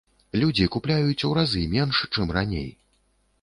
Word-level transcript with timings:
Людзі 0.43 0.67
купляюць 0.75 1.25
у 1.29 1.31
разы 1.39 1.63
менш, 1.75 2.01
чым 2.13 2.35
раней! 2.39 2.67